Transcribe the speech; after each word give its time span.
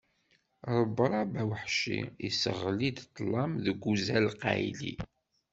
Rebrab 0.75 1.31
aweḥci 1.41 1.99
iseɣli-d 2.27 2.97
ṭṭlam 3.07 3.51
deg 3.65 3.79
uzal 3.91 4.25
qqayli. 4.33 4.93